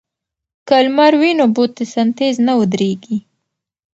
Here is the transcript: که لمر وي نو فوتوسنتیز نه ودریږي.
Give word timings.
که 0.67 0.75
لمر 0.85 1.13
وي 1.21 1.31
نو 1.39 1.45
فوتوسنتیز 1.55 2.35
نه 2.47 2.53
ودریږي. 2.59 3.17